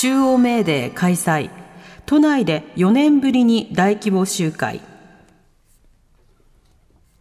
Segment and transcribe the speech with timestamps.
[0.00, 1.50] 中央メーデー開催。
[2.06, 4.80] 都内で4年ぶりに大規模集会。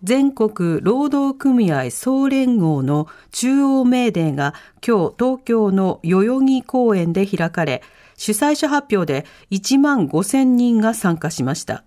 [0.01, 7.83] 全国労働組合総連合の中央メーデーが今日東京の代々木公園で開かれ
[8.15, 11.83] 主催者発表で1万5000人が参加しました。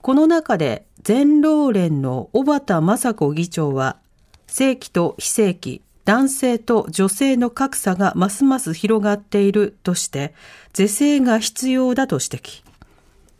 [0.00, 3.98] この中で全労連の小畑雅子議長は
[4.46, 10.34] 正規と非正規男性と女性の格差がますます広がっているとして
[10.72, 12.62] 是正が必要だと指摘。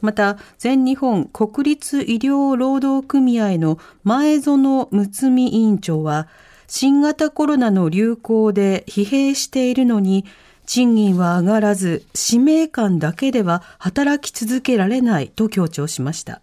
[0.01, 6.27] また全日本国立医療労働組合の前園睦美委員長は
[6.67, 10.25] 新型コロナの流行で疲弊しているのに
[10.67, 16.41] 賃金は上がらず使命感だけでは働き続けられないと強調しました。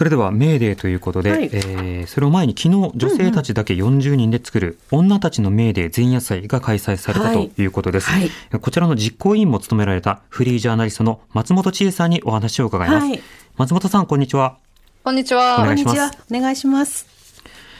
[0.00, 8.30] それではメーデーということで、はい、えー、それを前に昨日女性たちだけ40人で作る女たちのメーデー前夜祭が開催されたということです、はい。
[8.50, 13.22] はい、こちらの実行委員も務められたフリージャーナリストの松本千恵さんにお話を伺います、
[13.58, 14.56] 松本さんこんにちは。
[15.04, 15.56] こんにちは。
[15.60, 16.18] お願いします。
[16.30, 17.06] お願いします。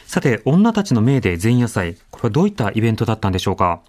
[0.05, 3.81] さて女たちのメーデー前夜祭これはどういったイベントだったんでしょうか？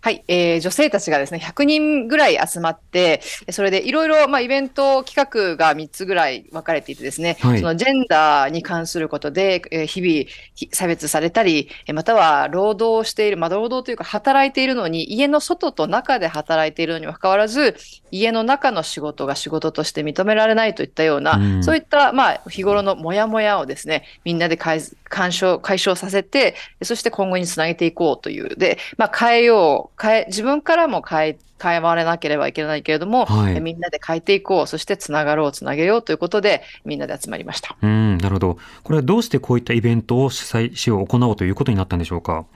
[0.00, 17.74] はい、えー、女性たちがですね、100人ぐらい集まって、それでいろいろ、まあ、イベント企画が3つぐらい分かれていてですね、はい、そのジェンダーに関することで、えー、日々差別されたり、または労働している、まあ、労働というか働いているのに、家の外と中で働いているのにもかかわらず、
[18.12, 28.56] 家の中の仕事が仕事として認められないといったような、うん、そういった、まあ、日頃のモヤモヤをですね、みんなで解消解消させて、そして今後につなげていこうという。
[28.56, 37.76] で、まあ、変えよう変え、自分からも変え、変えらなければいけないけれども、はい、みんなで変えていこう、そしてつながろう、つなげようということで、みんなで集まりました。
[37.82, 38.58] うん、なるほど。
[38.84, 42.46] これはどうしてこういったイベントを主催しよう、行おうということになったんでしょうか？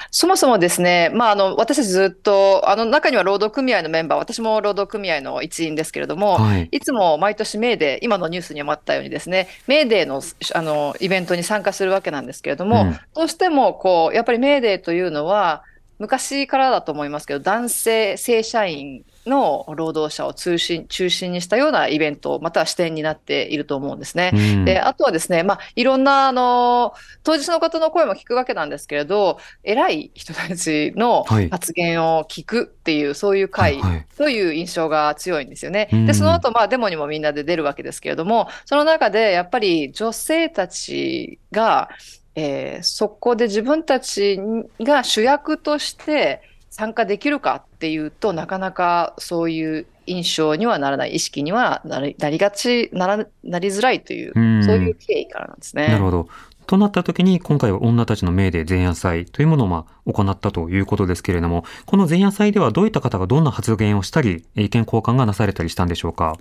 [0.00, 10.22] あそもそもですね、まあ、あの私たちずっと、あの中には労働組合のメンバー、私も労働組合の一員ですけれども、はい、いつも毎年メーデー、今のニュースにもあったようにですね、メーデーの
[10.54, 15.62] あのイベントに参加するわけなんですけれども、うん、どうしてもこうやっぱりメーデーというのは、
[15.98, 24.30] 昔からだと思いますけど、男性正社員の労働者を中心中心にしたようなイベント、または視点になっていると思うんですね。
[24.34, 33.80] うん、であとはですね、まあ、いろんなあの当日の方の声も聞くわけなんですけれど、偉い人たちの発言を聞くっていう、はい、そういう会
[34.16, 35.88] という印象が強いんですよね。
[36.06, 41.88] で、その後、まあデモにもみんなで出るわけですけれども、その中でやっぱり女性たちが、
[42.36, 44.40] えー、そこで自分たち
[44.80, 46.42] が主役として
[46.76, 54.32] 参加できるかっていうとなかなかそういう印象にはならない意識にはなりなりがちならなりづらいという
[54.64, 55.86] そういう経緯からなんですね。
[55.86, 56.28] なるほど。
[56.66, 66.36] となった時に今回は女たちの命で前夜祭というものをまあ行ったということですけれどもこの前夜祭ではどういった方がどんな発言をしたり意見交換がなされたりしたんでしょうか？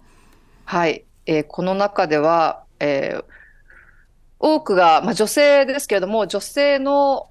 [0.65, 3.23] はい、えー、この中では、えー
[4.45, 7.29] 多くが、まあ、女性ですけれども、女性の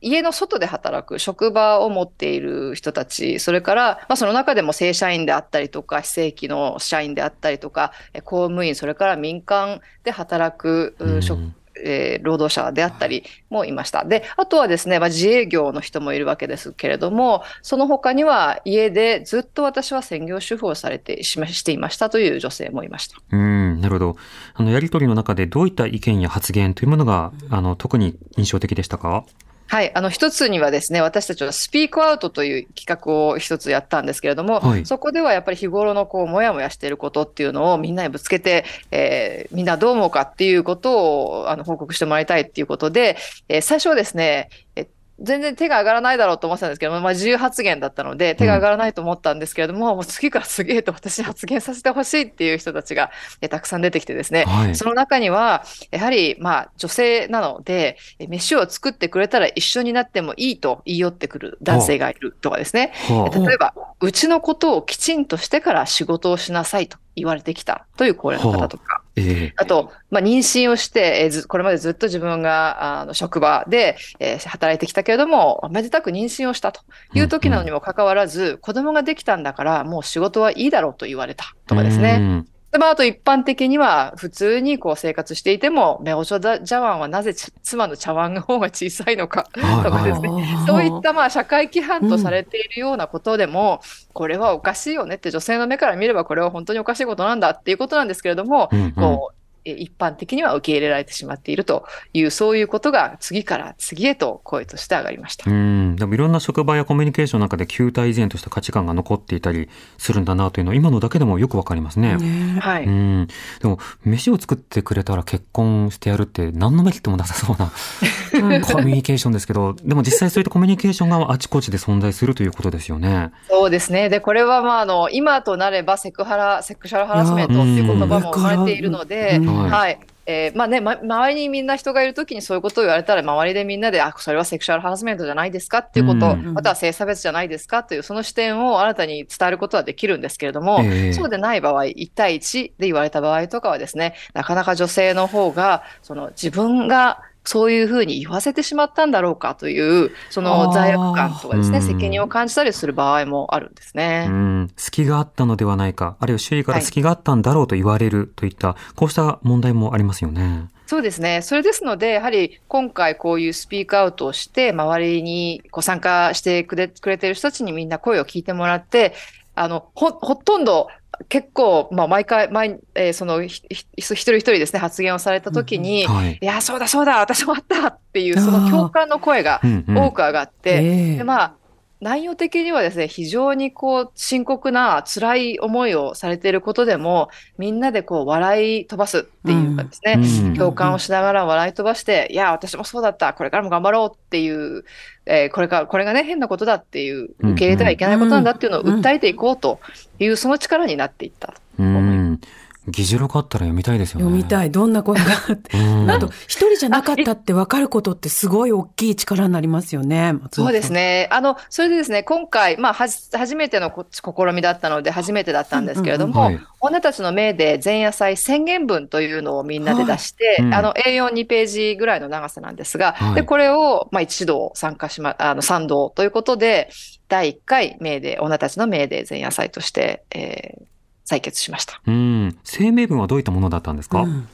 [0.00, 7.92] 家の外で働く職場を持っている人たち、それから、まあ、その中でも正社員であったりとか、非正規の社員であったりとか、
[8.24, 14.04] 公務員、それから民間で働く職、うんえー、労働者であったりもいました。
[14.04, 23.18] で、あとはですね、まあ、自営業の人もいるわけですけれども、その他には家でずっと私は専業主婦をされてしましていましたという女性もいました。
[23.30, 24.16] うん、なるほど。
[24.54, 29.24] あの、やりとりの中でどういった意見や発言というものが、あの、特に印象的でしたか？
[29.68, 43.16] はい、あの一つにはですね、私たちはスピークアウトという企画を一つやったんですけれども、はい、そこではやっぱり日頃のこうもやもやしていることっていうのをみんなにぶつけて、えー、みんなどう思うかっていうことをあの報告してもらいたいっていうことで、
[43.48, 44.86] えー、最初はですね、え
[45.20, 53.10] 全然手が上がらないだろうと思ってたんですけど、まあ、自由発言だったので、手が上がらないと思ったんですけれども、うん、もう次から次へと私に発言させてほしいっていう人たちが
[53.40, 57.96] えたくさん出てきてですね、はい、その中には、やはり、まあ、女性なので、
[58.28, 76.82] 飯を作ってくれたら一緒になってもいいと言い寄ってくる男性がいるとかですね、例えば、うちのことをきちんとしてから仕事をしなさいと言われてきたという高齢の方とか、えー、あと、まあ、妊娠をして、えー、これまでずっと自分があの職場で、えー、働いてきたけれども、めでたく妊娠をしたと
[77.14, 82.44] いう時なのにもかかわらず、うんうん、子供ができたんだから、もう仕事はいいだろうと言われたとかですね。
[82.76, 87.32] で、まあ、あと一般的には、普通にこう生活していても、目お茶茶碗はなぜ
[87.62, 99.35] 妻の茶碗の方が小さいのかとかですね、そういったまあ社会規範とされているようなことでも、うん、これはおかしいよねって女性の目から見ればこれは本当におかしいことなんだっていうことなんですけれども、うんうん、こう
[99.70, 105.50] 一般的には受け入れられてしまっているという、そういうことが次から次へと声として上がりました。
[105.50, 105.96] うん。
[105.96, 109.68] でもいろんな職場やコミュニケーションの中で旧体依然とした価値観が残っていたり
[109.98, 112.16] するんだなというのは今のだけでもよくわかりますね。
[112.16, 112.84] ねはい。
[112.84, 113.26] うん。
[113.60, 117.72] でも、飯を作ってくれたら結婚してやるって何のメリットもなさそうな
[118.66, 123.30] コミュニケーションですけど、でも実際そういったコミュニケーションがあちこちで存在するということですよね。
[123.48, 124.08] そうですね。
[124.08, 129.98] で、これはまあ、あの、今となればセクハラ、セクシャルハラスメントっていう言葉も生まれているので、はい。
[130.26, 154.26] えー、まあね、ま、周りにみんな人がいるときにそういうことを言われたら、周りでみんなで、あ、それはセクシュアルハラスメントじゃないですかっていうこと、うん、または性差別じゃないですかという、その視点を新たに伝えることはできるんですけれども、えー、そうでない場合、1対1で言われた場合とかはですね、なかなか女性の方が、その自分がそういうふうに言わせてしまったんだろうかという、その罪悪感とかですね、責任を感じたりする場合もあるんですね。
[154.28, 160.68] うん、隙があったのではないか、あるいは周囲から隙があったんだろうと言われるといった、はい、こうした問題もありますよね。
[160.86, 161.42] そうですね。
[161.42, 169.12] それですので、やはり今回こういうスピークアウトをして、周りにこう参加してくれくれてる人たちにみんな声を聞いてもらって、
[169.56, 170.88] あの、ほ、ほとんど
[171.28, 173.64] 結構、まあ、毎回、毎、えー、その、一
[173.96, 181.54] 人一人ですね、発言をされたときに、うんはい、いや、そうだ、そうだ、私もあったっていう、その共感の声が多く上がって、うんうん、で、まあ、
[182.00, 194.84] 内容的にはですね、非常にこう、深刻な辛い思いをされていることでも、みんなでこう、笑い飛ばすっていうかですね、うん、共感をしながら笑い飛ばして、いや、私もそうだった、これからも頑張ろうっていう、
[195.24, 199.80] えー、これか、これがね、変なことだっていう、受け入れてはいけないことなんだっていうのを訴えていこうと
[200.18, 202.65] いう、その力になっていったと思います。
[202.88, 204.24] 議事録あったら読みたいですよね。
[204.24, 204.70] 読みたい。
[204.70, 205.76] どんな声があって。
[206.08, 210.34] あと、一人じゃなかったって分かることってすごい大きい力になりますよね。
[210.52, 211.28] そうですね。
[211.32, 214.22] あの、それでですね、今回、まあ、はじ、初めての試
[214.54, 216.50] みだったので、初めてだったんですけれども、
[216.80, 226.90] 女たちの命で前夜祭宣言文というのをみんなで出して、はい、あの、A42 ページぐらいの長さなんですが、はい、で、これを、まあ、一度参加しま、あの、賛同ということで、
[227.28, 230.95] 第1回命で、女たちの命で前夜祭として、えー、
[231.28, 232.00] 採決しました。
[232.06, 232.56] うん。
[232.64, 234.48] 声明文はどういったものだったんですか、うん、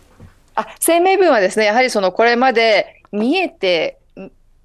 [0.54, 3.98] あ声明文はですね、やはりそのこれまで見えて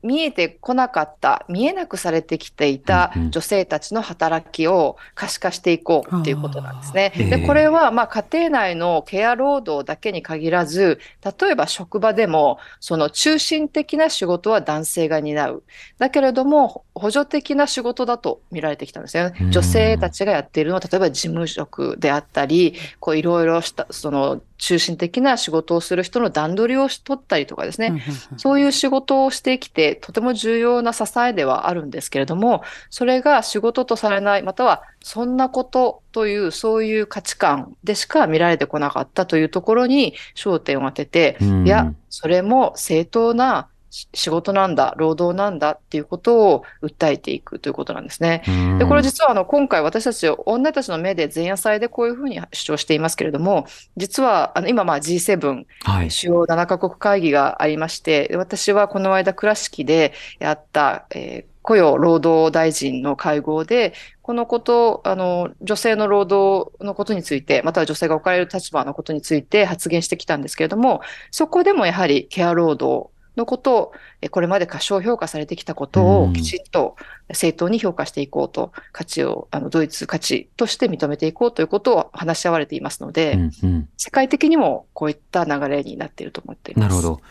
[0.04, 7.12] 見えてこなかった、見えなくされてきていた女性たちの働きを可視化していこうっていうことなんですね。
[7.16, 15.64] で、これはまあ家庭内のケア労働だけに限らず、例えば職場でも、その中心的な仕事は男性が担う。
[15.98, 19.50] だけれども、補助的な仕事だと見られてきたんですよね。
[19.50, 28.04] 女性たちがやっているのは、例えば事務職であったり、こういろいろした、その中心的な仕事をする人の段取りを取ったりとかですね、
[28.38, 48.44] そういう仕事をしてきて、とても重要な支えではあるんですけれども、それが仕事とされない、またはそんなことという、そういう価値観でしか見られてこなかったというところに焦点を当てて、いや、それも正当な仕事なんだ、労働なんだっていうことを訴えていくということなんですね。
[48.80, 73.92] で、これ実はあの今回私たち女たちの目で前夜祭でこういうふうに主張していますけれども、実はあの今まあ G7、はい、主要7カ国会議がありまして、私はこの間倉敷でやった、えー雇用労働大臣の会合で、このこと、あの、女性の労働のことについて、または女性が置かれる立場のことについて発言してきたんですけれども、そこでもやはりケア労働のことを、
[74.32, 76.96] これまで過小評価されてきたことをきちっと
[77.32, 86.84] 正当に評価していこうと、価値を、あの、ドイツ価値として認めていこうということを話し合われていますので、うんうん、世界的にもこういった流れになっていると思っています。
[86.84, 87.22] なるほど。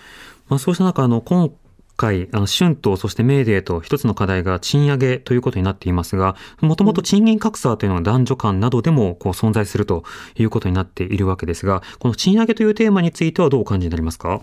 [0.49, 1.51] まあ、そうした中、あの、今
[1.97, 10.05] 回、あの、春とそしてメーデーと一つの課題が賃上げということになっていますが、もともと賃金格差というのは男女間などでもこう存在すると
[10.37, 14.43] いうことになっているわけですが、この賃上げというテーマについてはどうお感じになりますか？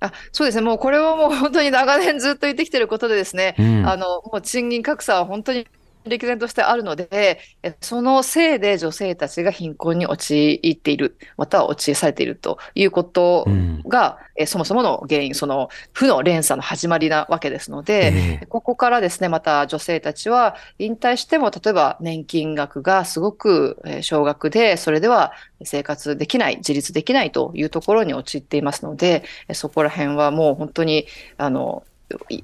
[0.00, 5.66] あそうですね、もうこれはもう本当に長年ずっと言ってきてることでですね、うん、あのもう賃金格差は本当に
[6.08, 7.40] 歴然としてあるので、
[7.80, 13.46] そのせいで女性たちが貧困に陥っている、または陥されているということ
[13.86, 25.32] が、うん、そもそもの原因、その負の連鎖の始まりなわけですので、えー、ここからですね、また女性たちは引退しても、例えば年金額がすごく少額で、それでは
[25.64, 31.84] 生活できない、自立できないというところに陥っていますので、そこら辺はもう本当に、あの、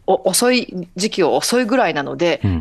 [0.07, 2.61] 遅い時期を遅いぐらいなので、うんうん、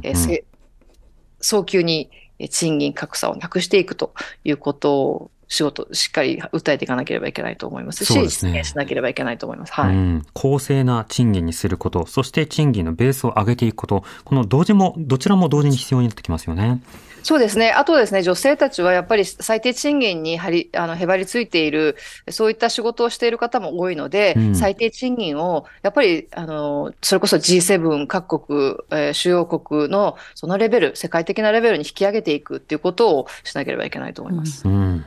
[1.44, 2.10] 早急に
[2.50, 9.74] 賃金格差をなくしていくということ仕事、しっかり訴えていかなければいけないと思いますし、実現しなければいけないと思います。
[9.74, 10.26] はい、うん。
[10.34, 16.82] 公正な賃金にすること、そして賃金のベースを上げていくこと、この同時も、どちらも同時に必要になってきますよね。
[17.24, 17.72] そうですね。
[17.72, 21.96] あとですね、女性たちはやっぱり最低賃金にはりあのへばりついている、
[22.30, 34.68] そういった仕事をしている方も多いので、うん、最低賃金をやっぱりあのそれこそ G7 各国、えー、主要国のそのレベル、世界的なレベルに引き上げていくっていうことをしなければいけないと思います。
[34.68, 34.74] うん。
[34.74, 35.06] わ、うん、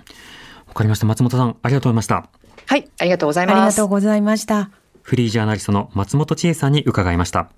[0.77, 1.07] かりました。
[1.07, 2.29] 松本さん、ありがとうございました。
[2.67, 3.57] はい、ありがとうございます。
[3.57, 4.71] ありがとうございました。
[5.03, 7.49] フリージャーナリストの松本千恵さんに伺いました。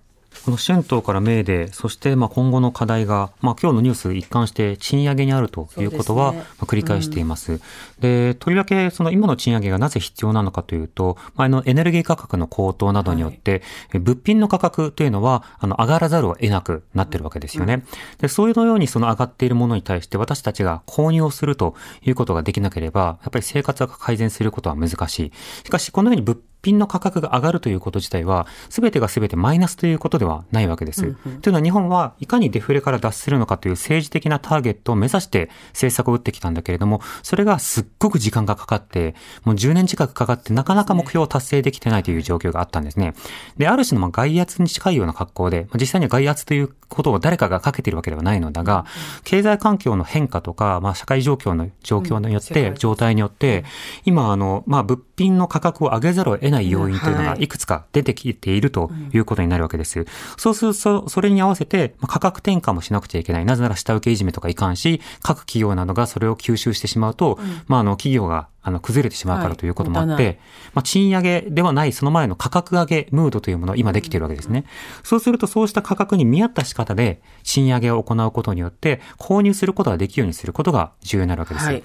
[0.45, 7.61] この春闘からメーデー、そしてまあ今後の課題が、まあ今日のニュース一貫して賃上げにあるということは、まあ繰り返しています。
[8.01, 17.85] で、とりわけその今の賃上げがなぜ必要なのかというと、まあ、あのエネルギー価格の高騰などによって、はい、物品の価格というのは、あの上がらざるを得なくなってるわけですよね。
[18.19, 25.33] で、そういうのようにその上がっているものに対して私たちが購入をするということができなければ、やっぱり生活が改善することは難しい。
[25.65, 31.07] しかし、このように物品の価格が上がるということ自体は、すべてがすべてマイナスということではないわけです。
[31.07, 43.15] うんうん、というのは日本はいかにデフレから脱するのかという政治的なターゲットを目指して政策を打ってきたんだけれども、それがすっごく時間がかかって、もう10年近くかかってなかなか目標を達成できてないという状況があったんですね。
[43.57, 48.87] で、ある種のま外圧に近いような格好で、実際には外圧ということを誰かがかけているわけではないのだが、
[49.25, 53.65] 経済環境の変化とか、まあ、社会状況の状況によって、状態によって、
[54.05, 57.49] 今、あの、まあ、物品の価格を上げざるを得ない要因というのがい。
[57.49, 60.07] くつか出てきているということになるわけです。
[60.37, 63.45] そうすると、それに合わせて、価格転嫁もしなくちゃいけない。
[63.45, 70.39] なぜなら下請けいじめとかいかんし、各企業などがそれを吸収してしまうと、まあ、あの、企業があの、崩れてしまうからということもあって、はい、
[70.75, 74.65] まあ、賃上げではないその前の価格上げムードというものを今できているわけですね。
[75.03, 81.67] そうするとそうした価格に見合った仕方で賃上げを行うことによって、購入することができるようにすることが重要になるわけです。
[81.67, 81.83] はい、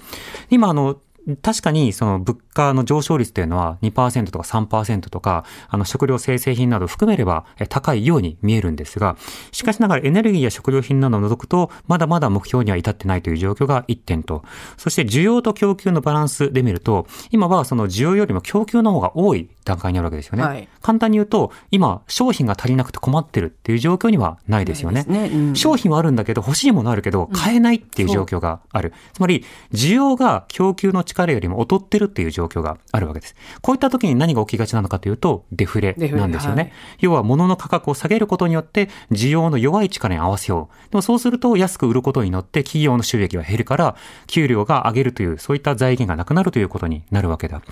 [0.50, 0.98] 今、あの、
[1.42, 9.16] 確かにその物価の上昇率というのは2%とか3%とか、あの食料生成品など含めれば高いように見えるんですが、
[9.50, 14.44] しかしながらエネルギーや食料品などを除くと、まだまだ目標には至ってないという状況が1点と、
[14.76, 20.44] そして需要と供給のバランスで見ると、今はその需要よりも供給の方が多い段階にあるわけですよね。
[20.44, 25.04] はい、簡単に言うと、今、商品が足りなくて困ってるっていう状況にはないですよね。
[25.08, 28.90] ねうん、商品はあるんだけど、欲しいものあるけど、買えないっていう状況がある。
[28.90, 33.34] うん、つまり、需要が供給の力よりも劣ってるっていう状況があるわけです。
[33.62, 36.62] こういった時に何が起きがちなのかというと、デフレなんですよね。
[36.62, 40.90] はい、要は、物の価格を下げることによって、需要の弱い力に合わせよう。
[40.90, 47.62] でもそうすると、安く売ることによって、企業の収益は減るから、給料が上げるという、そういった財源がなくなるということになるわけだ。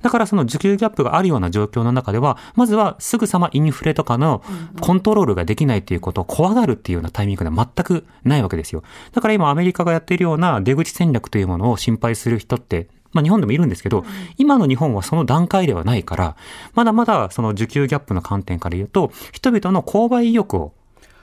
[0.00, 4.42] だから、その需給ギャップがあるような状況の中では、まずはすぐさまインフレとかの
[4.80, 8.82] コントロールができないっていうことを怖がるっていうようなタイミングでは全くないわけですよ。
[9.12, 14.04] だから今アメリカがやっているような出口戦略というものを心配する人ってまあ日本でもいるんですけど、
[14.38, 16.36] 今の日本はその段階ではないから、
[16.74, 20.72] まだまだその需給ギャップの観点から言うと、人々の購買意欲を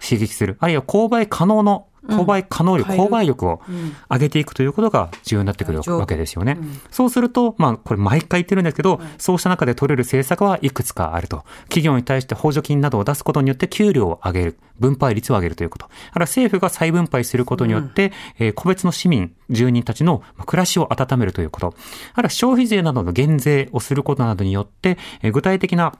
[0.01, 3.61] 刺激する、あるいは購買可能の購買可能力、購買力を
[4.09, 6.57] 上げていくということが重要になってくるわけですよね。
[6.91, 11.43] そうすると、まあ、これ毎回言ってるんですけど、そうした中で取れる政策はいくつかあると。
[11.63, 14.59] 企業に対して補助金などを出すことによって給料を上げる。
[14.79, 15.85] 分配率を上げるということ。
[15.85, 21.75] あるいは政府が再分配することによって、え個別の市民、住人たちの暮らしを温めるということ。
[22.13, 25.93] あるいは消費税などの減税をすることなどによって、え具体的な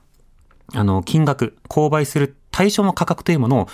[0.74, 3.68] あの、金額、購買する対象の価格というものを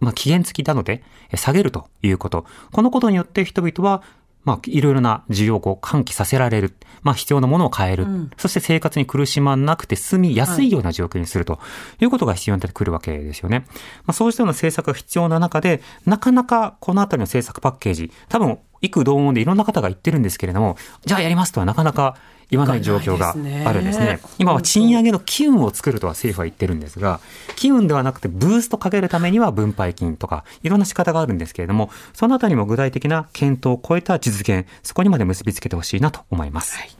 [0.00, 1.02] まあ、期限付きなので、
[1.34, 2.44] 下げるということ。
[2.72, 4.02] このことによって人々は、
[4.44, 6.74] まあ、いろいろな需要を喚起させられる。
[7.02, 8.04] まあ、必要なものを変える。
[8.04, 11.58] うん、そして生活に苦しまなくて済みやすいような状況にすると
[12.00, 13.66] いうことが必要になってくるわけですよね。
[14.06, 22.16] まあ、そうしたような政策が必要な中で、なかなかこのあたりの政策パッケージ、多分、幾同音でいろんな方が言ってるんですけれども、じゃあやりますとはなかなか
[22.50, 24.20] 言わない状況があるんですね。
[24.38, 27.20] 今は賃上げの機運を作るとは政府は言ってるんですが、
[27.56, 36.78] 機運ではなくてブーストかけるためには分配金とか、いろんな仕方があるんですけれども、そのあたりも具体的な検討を超えた実現、そこにまで結びつけてほしいなと思います。
[36.78, 36.90] はい、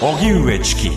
[0.00, 0.90] 荻上チキ